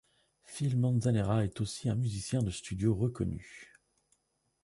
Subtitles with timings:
[0.45, 3.71] Phil Manzanera est aussi un musicien de studio reconnu.